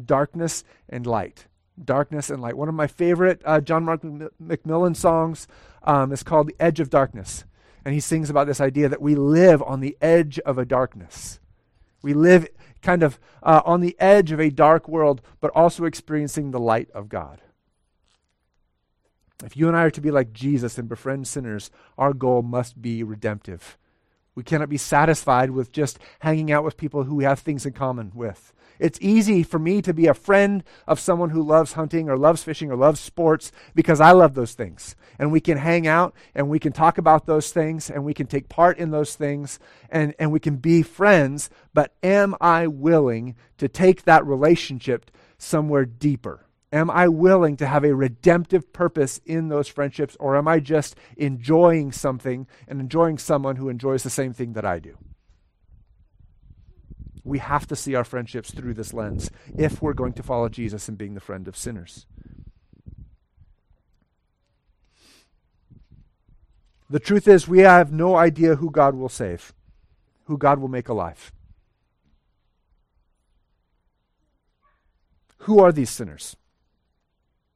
[0.00, 1.48] darkness and light.
[1.82, 2.56] Darkness and light.
[2.56, 5.48] One of my favorite uh, John Mark McMillan songs
[5.82, 7.44] um, is called The Edge of Darkness.
[7.84, 11.40] And he sings about this idea that we live on the edge of a darkness.
[12.02, 12.48] We live
[12.80, 16.90] kind of uh, on the edge of a dark world, but also experiencing the light
[16.92, 17.42] of God.
[19.44, 22.80] If you and I are to be like Jesus and befriend sinners, our goal must
[22.80, 23.76] be redemptive.
[24.34, 27.72] We cannot be satisfied with just hanging out with people who we have things in
[27.72, 28.52] common with.
[28.78, 32.42] It's easy for me to be a friend of someone who loves hunting or loves
[32.42, 34.96] fishing or loves sports because I love those things.
[35.18, 38.26] And we can hang out and we can talk about those things and we can
[38.26, 39.58] take part in those things
[39.90, 41.50] and, and we can be friends.
[41.72, 46.46] But am I willing to take that relationship somewhere deeper?
[46.72, 50.96] Am I willing to have a redemptive purpose in those friendships or am I just
[51.16, 54.98] enjoying something and enjoying someone who enjoys the same thing that I do?
[57.24, 60.88] We have to see our friendships through this lens if we're going to follow Jesus
[60.88, 62.06] in being the friend of sinners.
[66.90, 69.54] The truth is, we have no idea who God will save,
[70.24, 71.32] who God will make alive.
[75.38, 76.36] Who are these sinners?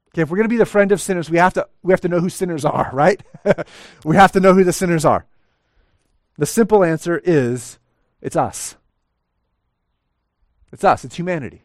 [0.08, 2.00] Okay, if we're going to be the friend of sinners, we have to, we have
[2.00, 3.22] to know who sinners are, right?
[4.04, 5.26] we have to know who the sinners are.
[6.38, 7.78] The simple answer is
[8.22, 8.76] it's us.
[10.72, 11.62] It's us, it's humanity.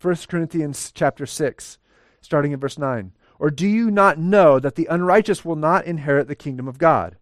[0.00, 1.78] 1 Corinthians chapter 6,
[2.20, 3.12] starting in verse 9.
[3.38, 7.16] Or do you not know that the unrighteous will not inherit the kingdom of God?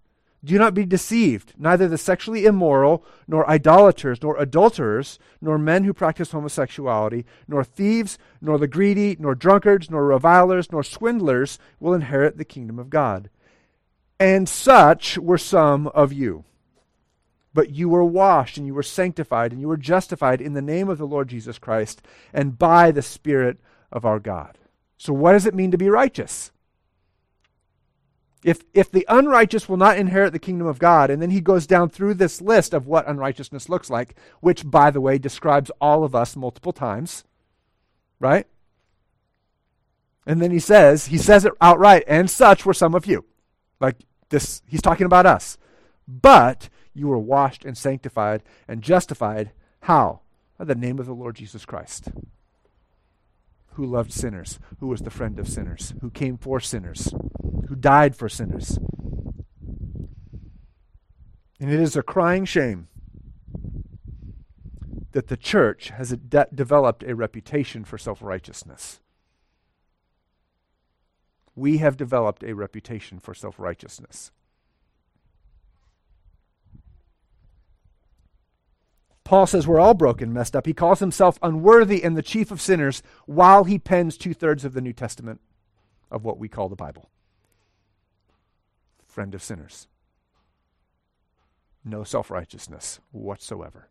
[0.44, 1.54] Do not be deceived.
[1.56, 8.18] Neither the sexually immoral, nor idolaters, nor adulterers, nor men who practice homosexuality, nor thieves,
[8.40, 13.30] nor the greedy, nor drunkards, nor revilers, nor swindlers will inherit the kingdom of God.
[14.18, 16.44] And such were some of you.
[17.54, 20.88] But you were washed and you were sanctified and you were justified in the name
[20.88, 23.58] of the Lord Jesus Christ and by the Spirit
[23.90, 24.58] of our God.
[24.96, 26.50] So, what does it mean to be righteous?
[28.44, 31.66] If, if the unrighteous will not inherit the kingdom of God, and then he goes
[31.66, 36.02] down through this list of what unrighteousness looks like, which, by the way, describes all
[36.02, 37.24] of us multiple times,
[38.18, 38.46] right?
[40.26, 43.24] And then he says, he says it outright, and such were some of you.
[43.80, 43.96] Like
[44.28, 45.56] this, he's talking about us.
[46.08, 49.52] But you were washed and sanctified and justified.
[49.80, 50.20] How?
[50.58, 52.08] By the name of the Lord Jesus Christ,
[53.72, 57.12] who loved sinners, who was the friend of sinners, who came for sinners,
[57.68, 58.78] who died for sinners.
[61.58, 62.88] And it is a crying shame
[65.12, 69.00] that the church has de- developed a reputation for self righteousness.
[71.54, 74.32] We have developed a reputation for self righteousness.
[79.32, 80.66] Paul says we're all broken, messed up.
[80.66, 84.74] He calls himself unworthy and the chief of sinners while he pens two thirds of
[84.74, 85.40] the New Testament
[86.10, 87.08] of what we call the Bible.
[89.06, 89.88] Friend of sinners.
[91.82, 93.88] No self righteousness whatsoever.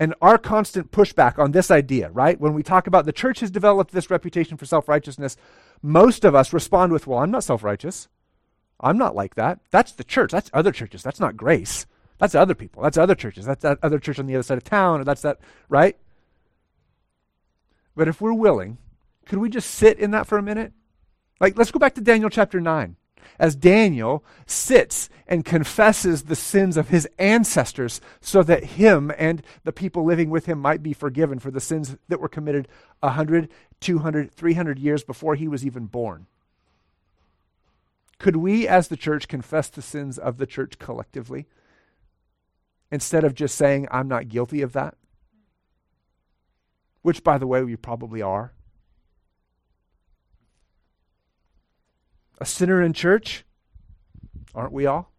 [0.00, 2.40] And our constant pushback on this idea, right?
[2.40, 5.36] When we talk about the church has developed this reputation for self righteousness,
[5.82, 8.08] most of us respond with, Well, I'm not self righteous.
[8.80, 9.60] I'm not like that.
[9.70, 10.32] That's the church.
[10.32, 11.04] That's other churches.
[11.04, 11.86] That's not grace.
[12.18, 12.82] That's other people.
[12.82, 13.44] That's other churches.
[13.44, 15.96] That's that other church on the other side of town, or that's that, right?
[17.96, 18.78] But if we're willing,
[19.26, 20.72] could we just sit in that for a minute?
[21.40, 22.96] Like, let's go back to Daniel chapter 9.
[23.38, 29.72] As Daniel sits and confesses the sins of his ancestors so that him and the
[29.72, 32.68] people living with him might be forgiven for the sins that were committed
[33.00, 33.48] 100,
[33.80, 36.26] 200, 300 years before he was even born.
[38.18, 41.46] Could we, as the church, confess the sins of the church collectively?
[42.90, 44.96] Instead of just saying, I'm not guilty of that?
[47.02, 48.52] Which, by the way, we probably are.
[52.40, 53.44] A sinner in church?
[54.54, 55.12] Aren't we all?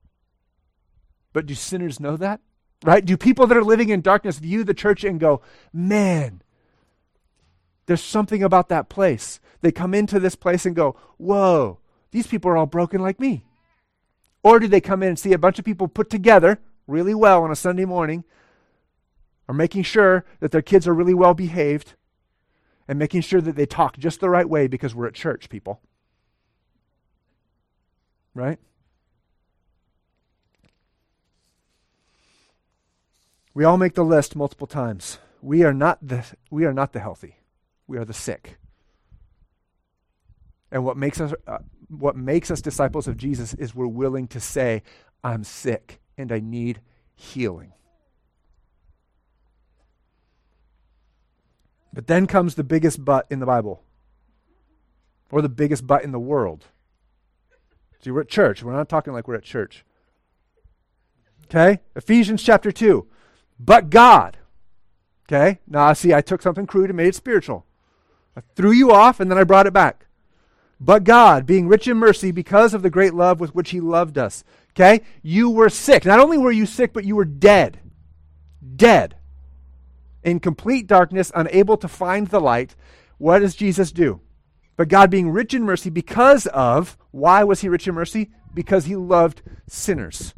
[1.34, 2.42] But do sinners know that?
[2.84, 3.04] Right?
[3.06, 5.42] Do people that are living in darkness view the church and go,
[5.74, 6.42] man,
[7.86, 9.40] There's something about that place.
[9.62, 11.80] They come into this place and go, Whoa,
[12.12, 13.46] these people are all broken like me.
[14.44, 17.44] Or do they come in and see a bunch of people put together really well
[17.44, 18.24] on a Sunday morning,
[19.48, 21.94] are making sure that their kids are really well behaved,
[22.88, 25.82] and making sure that they talk just the right way because we're at church, people?
[28.34, 28.60] Right?
[33.54, 35.20] We all make the list multiple times.
[35.42, 37.38] We are not the, we are not the healthy.
[37.88, 38.58] We are the sick.
[40.72, 44.40] And what makes us uh, what makes us disciples of Jesus is we're willing to
[44.40, 44.82] say,
[45.24, 46.82] I'm sick and I need
[47.16, 47.74] healing.
[51.94, 53.82] But then comes the biggest but in the Bible,
[55.32, 56.66] or the biggest but in the world.
[58.02, 58.62] See, we're at church.
[58.62, 59.86] We're not talking like we're at church.
[61.46, 61.80] Okay?
[61.96, 63.08] Ephesians chapter 2
[63.60, 64.38] but God.
[65.28, 65.60] Okay?
[65.68, 67.66] Now, see, I took something crude and made it spiritual.
[68.36, 70.08] I threw you off and then I brought it back.
[70.80, 74.18] But God, being rich in mercy because of the great love with which He loved
[74.18, 74.44] us.
[74.76, 75.02] Okay?
[75.22, 76.06] You were sick.
[76.06, 77.80] Not only were you sick, but you were dead.
[78.76, 79.16] Dead.
[80.24, 82.76] In complete darkness, unable to find the light.
[83.18, 84.22] What does Jesus do?
[84.76, 88.32] But God, being rich in mercy because of, why was He rich in mercy?
[88.54, 90.34] Because He loved sinners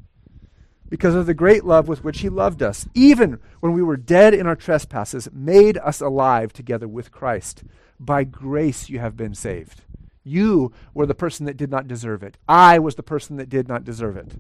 [0.90, 4.34] because of the great love with which he loved us, even when we were dead
[4.34, 7.64] in our trespasses, made us alive together with Christ.
[8.00, 9.82] By grace you have been saved.
[10.28, 12.38] You were the person that did not deserve it.
[12.48, 14.34] I was the person that did not deserve it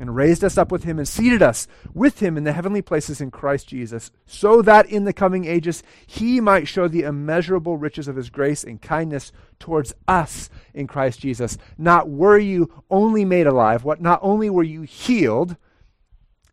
[0.00, 3.20] and raised us up with him and seated us with him in the heavenly places
[3.20, 8.08] in Christ Jesus, so that in the coming ages he might show the immeasurable riches
[8.08, 11.56] of his grace and kindness towards us in Christ Jesus.
[11.78, 15.56] Not were you only made alive, what not only were you healed,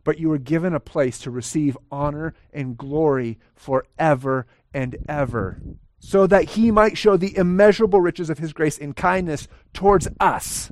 [0.03, 5.61] but you were given a place to receive honor and glory forever and ever,
[6.05, 10.69] so that he might show the immeasurable riches of his grace and kindness towards us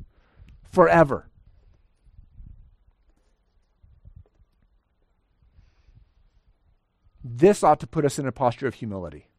[0.61, 1.29] forever.
[7.23, 9.29] This ought to put us in a posture of humility.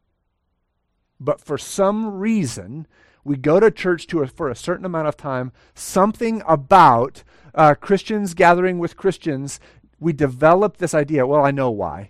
[1.19, 2.87] But for some reason,
[3.23, 7.75] we go to church to a, for a certain amount of time, something about uh,
[7.75, 9.59] Christians gathering with Christians,
[9.99, 11.27] we develop this idea.
[11.27, 12.09] Well, I know why.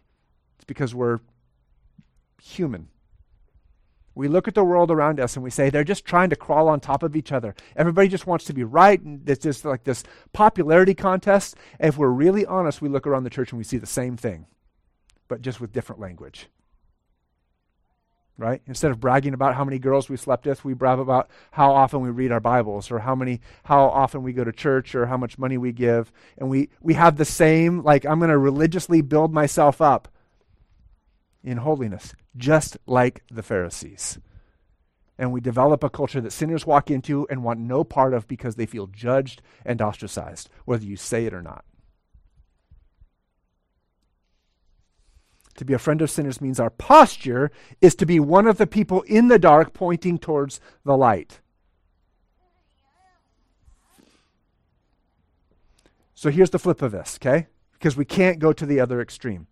[0.56, 1.20] It's because we're
[2.42, 2.88] human.
[4.16, 6.70] We look at the world around us and we say they're just trying to crawl
[6.70, 7.56] on top of each other.
[7.76, 11.56] Everybody just wants to be right, and it's just like this popularity contest.
[11.80, 14.18] And if we're really honest, we look around the church and we see the same
[14.18, 14.46] thing
[15.34, 16.48] but just with different language.
[18.38, 18.62] Right?
[18.68, 22.02] Instead of bragging about how many girls we slept with, we brag about how often
[22.02, 25.18] we read our Bibles or how many how often we go to church or how
[25.18, 26.12] much money we give.
[26.38, 30.08] And we, we have the same, like, I'm gonna religiously build myself up
[31.44, 34.20] in holiness, just like the Pharisees.
[35.18, 38.56] And we develop a culture that sinners walk into and want no part of because
[38.56, 41.66] they feel judged and ostracized, whether you say it or not.
[45.58, 48.66] To be a friend of sinners means our posture is to be one of the
[48.66, 51.42] people in the dark pointing towards the light.
[56.16, 57.48] So here's the flip of this, okay?
[57.74, 59.48] Because we can't go to the other extreme.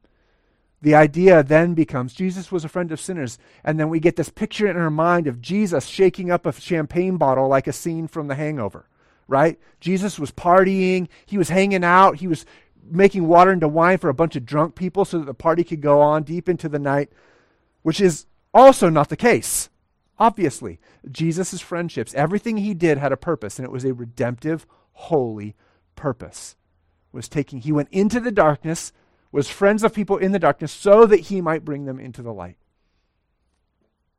[0.82, 3.38] The idea then becomes Jesus was a friend of sinners.
[3.64, 7.18] And then we get this picture in our mind of Jesus shaking up a champagne
[7.18, 8.88] bottle like a scene from the hangover,
[9.28, 9.60] right?
[9.80, 12.46] Jesus was partying, he was hanging out, he was
[12.84, 15.82] making water into wine for a bunch of drunk people so that the party could
[15.82, 17.12] go on deep into the night,
[17.84, 19.70] which is also not the case.
[20.18, 25.56] Obviously, Jesus' friendships, everything he did had a purpose, and it was a redemptive, holy
[25.96, 26.56] purpose.
[27.12, 28.94] Was taking he went into the darkness,
[29.32, 32.34] was friends of people in the darkness so that he might bring them into the
[32.34, 32.58] light.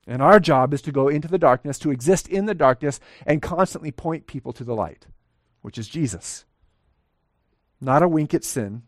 [0.06, 3.40] And our job is to go into the darkness, to exist in the darkness, and
[3.40, 5.06] constantly point people to the light,
[5.60, 6.44] which is Jesus
[7.82, 8.82] not a wink at sin,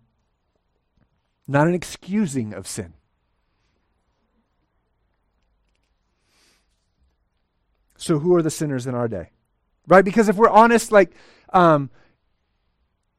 [1.49, 2.95] not an excusing of sin.
[7.97, 9.31] So, who are the sinners in our day?
[9.89, 10.05] Right?
[10.05, 11.13] Because if we're honest, like,
[11.53, 11.91] um,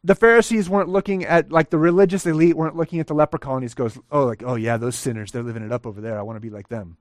[0.06, 3.74] the Pharisees weren't looking at, like, the religious elite weren't looking at the leper colonies,
[3.74, 6.20] goes, oh, like, oh, yeah, those sinners, they're living it up over there.
[6.20, 6.98] I want to be like them.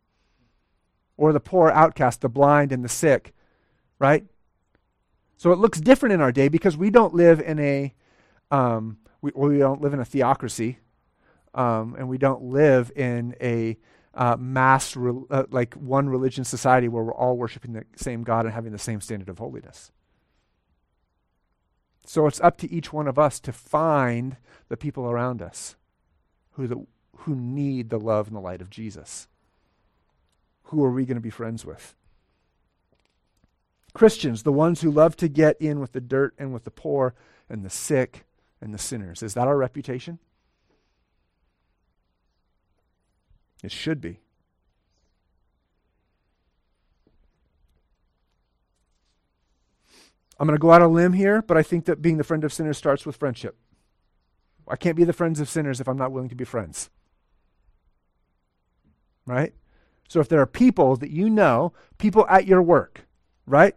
[1.19, 3.35] Or the poor outcast, the blind and the sick,
[3.99, 4.25] right?
[5.37, 7.95] So it looks different in our day because we don't live in a
[8.51, 10.79] um, we, we don't live in a theocracy,
[11.55, 13.77] um, and we don't live in a
[14.15, 18.45] uh, mass, re- uh, like one religion society where we're all worshiping the same God
[18.45, 19.91] and having the same standard of holiness.
[22.07, 24.37] So it's up to each one of us to find
[24.69, 25.77] the people around us
[26.53, 26.87] who, the,
[27.19, 29.29] who need the love and the light of Jesus.
[30.69, 31.95] who are we going to be friends with?
[33.93, 37.15] Christians, the ones who love to get in with the dirt and with the poor
[37.49, 38.25] and the sick
[38.61, 39.23] and the sinners.
[39.23, 40.19] Is that our reputation?
[43.63, 44.21] It should be.
[50.39, 52.25] I'm going to go out on a limb here, but I think that being the
[52.25, 53.57] friend of sinners starts with friendship.
[54.67, 56.91] I can't be the friends of sinners if I'm not willing to be friends.
[59.27, 59.55] Right?
[60.09, 63.07] So if there are people that you know, people at your work,
[63.47, 63.75] right?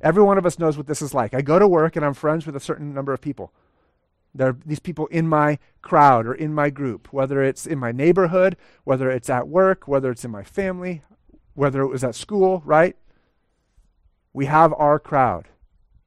[0.00, 1.34] Every one of us knows what this is like.
[1.34, 3.52] I go to work and I'm friends with a certain number of people.
[4.34, 7.92] There are these people in my crowd or in my group, whether it's in my
[7.92, 11.02] neighborhood, whether it's at work, whether it's in my family,
[11.54, 12.96] whether it was at school, right?
[14.32, 15.48] We have our crowd.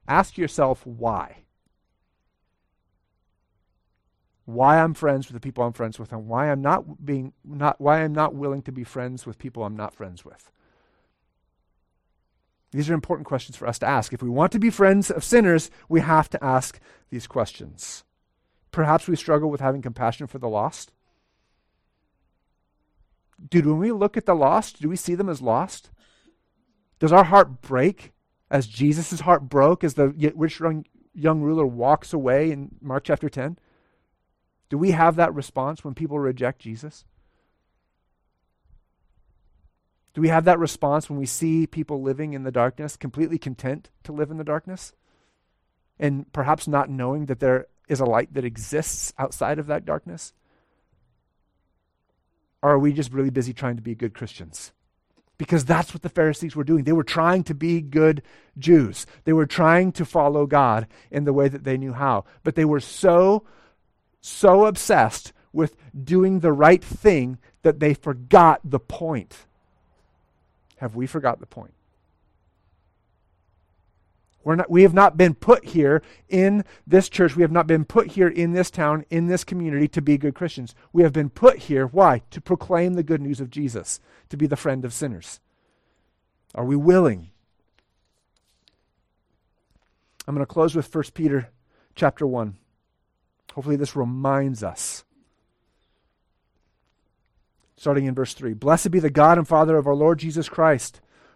[0.08, 1.44] Ask yourself why.
[4.46, 7.78] Why I'm friends with the people I'm friends with and why I'm not being not
[7.78, 10.50] why I'm not willing to be friends with people I'm not friends with.
[12.70, 14.12] These are important questions for us to ask.
[14.14, 16.80] If we want to be friends of sinners, we have to ask
[17.10, 18.04] these questions.
[18.70, 20.92] Perhaps we struggle with having compassion for the lost.
[23.50, 25.90] Dude, when we look at the lost, do we see them as lost?
[26.98, 28.12] Does our heart break
[28.50, 30.60] as Jesus' heart broke as the rich
[31.14, 33.58] young ruler walks away in Mark chapter 10?
[34.68, 37.04] Do we have that response when people reject Jesus?
[40.14, 43.90] Do we have that response when we see people living in the darkness, completely content
[44.04, 44.92] to live in the darkness?
[45.98, 50.32] And perhaps not knowing that there is a light that exists outside of that darkness?
[52.62, 54.72] Or are we just really busy trying to be good Christians?
[55.38, 56.84] Because that's what the Pharisees were doing.
[56.84, 58.22] They were trying to be good
[58.58, 59.06] Jews.
[59.24, 62.24] They were trying to follow God in the way that they knew how.
[62.42, 63.44] But they were so,
[64.20, 69.46] so obsessed with doing the right thing that they forgot the point.
[70.78, 71.72] Have we forgot the point?
[74.44, 77.36] We're not, we have not been put here in this church.
[77.36, 80.34] We have not been put here in this town, in this community to be good
[80.34, 80.74] Christians.
[80.92, 82.22] We have been put here, why?
[82.30, 85.40] To proclaim the good news of Jesus, to be the friend of sinners.
[86.54, 87.30] Are we willing?
[90.26, 91.50] I'm going to close with 1 Peter
[91.94, 92.56] chapter 1.
[93.54, 95.04] Hopefully, this reminds us.
[97.76, 101.00] Starting in verse 3 Blessed be the God and Father of our Lord Jesus Christ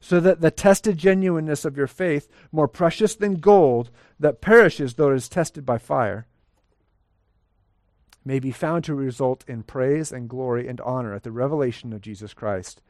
[0.00, 5.10] so that the tested genuineness of your faith, more precious than gold that perishes though
[5.10, 6.26] it is tested by fire,
[8.24, 12.00] may be found to result in praise and glory and honor at the revelation of
[12.00, 12.82] Jesus Christ.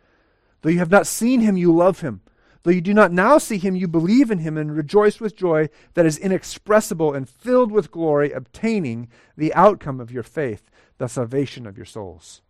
[0.60, 2.20] Though you have not seen him, you love him.
[2.64, 5.68] Though you do not now see him, you believe in him and rejoice with joy
[5.94, 11.66] that is inexpressible and filled with glory, obtaining the outcome of your faith, the salvation
[11.66, 12.42] of your souls.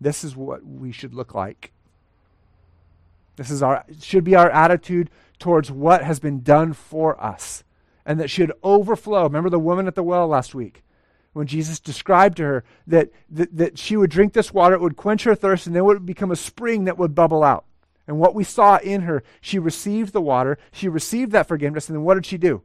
[0.00, 1.72] This is what we should look like
[3.40, 7.64] this is our should be our attitude towards what has been done for us.
[8.04, 9.22] And that should overflow.
[9.22, 10.82] Remember the woman at the well last week?
[11.32, 14.98] When Jesus described to her that, that, that she would drink this water, it would
[14.98, 17.64] quench her thirst, and then it would become a spring that would bubble out.
[18.06, 21.96] And what we saw in her, she received the water, she received that forgiveness, and
[21.96, 22.60] then what did she do?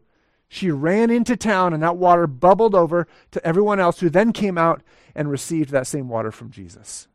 [0.49, 4.57] She ran into town, and that water bubbled over to everyone else who then came
[4.57, 4.81] out
[5.15, 7.07] and received that same water from Jesus.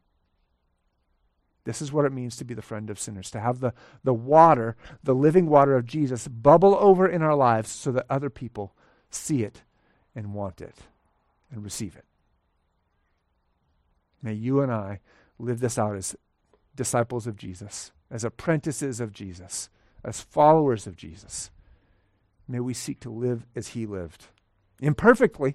[1.71, 4.13] This is what it means to be the friend of sinners, to have the, the
[4.13, 8.75] water, the living water of Jesus, bubble over in our lives so that other people
[9.09, 9.63] see it
[10.13, 10.75] and want it
[11.49, 12.05] and receive it.
[14.21, 14.99] May you and I
[15.39, 16.17] live this out as
[16.75, 19.71] disciples of Jesus, as apprentices of Jesus,
[20.03, 21.53] as followers of Jesus.
[22.49, 24.27] May we seek to live as he lived,
[24.81, 25.55] imperfectly,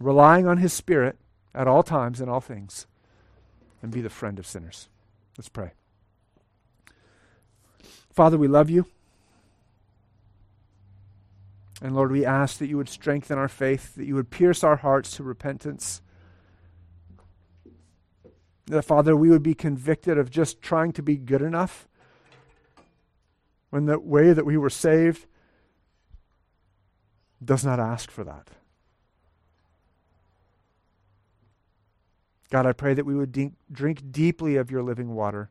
[0.00, 1.16] relying on his Spirit
[1.54, 2.88] at all times and all things
[3.82, 4.88] and be the friend of sinners.
[5.36, 5.72] Let's pray.
[8.12, 8.86] Father, we love you.
[11.82, 14.76] And Lord, we ask that you would strengthen our faith, that you would pierce our
[14.76, 16.00] hearts to repentance.
[18.66, 21.86] That, Father, we would be convicted of just trying to be good enough
[23.70, 25.26] when the way that we were saved
[27.44, 28.48] does not ask for that.
[32.50, 35.50] God, I pray that we would drink deeply of your living water,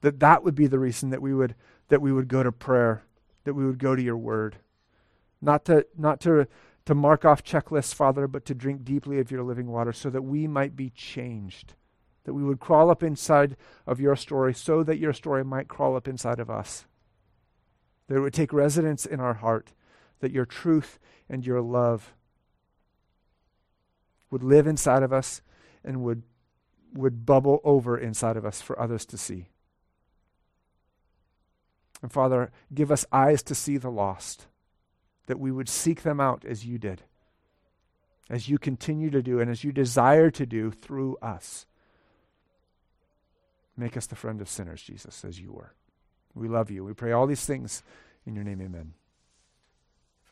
[0.00, 1.54] that that would be the reason that we would
[1.88, 3.04] that we would go to prayer,
[3.44, 4.56] that we would go to your word.
[5.40, 6.48] Not to not to
[6.86, 10.22] to mark off checklists, Father, but to drink deeply of your living water so that
[10.22, 11.74] we might be changed.
[12.24, 15.96] That we would crawl up inside of your story so that your story might crawl
[15.96, 16.86] up inside of us.
[18.08, 19.72] That it would take residence in our heart,
[20.20, 20.98] that your truth
[21.28, 22.14] and your love
[24.30, 25.42] would live inside of us
[25.84, 26.22] and would,
[26.92, 29.48] would bubble over inside of us for others to see.
[32.02, 34.46] And Father, give us eyes to see the lost,
[35.26, 37.02] that we would seek them out as you did,
[38.28, 41.66] as you continue to do, and as you desire to do through us.
[43.76, 45.72] Make us the friend of sinners, Jesus, as you were.
[46.34, 46.84] We love you.
[46.84, 47.82] We pray all these things
[48.26, 48.94] in your name, amen.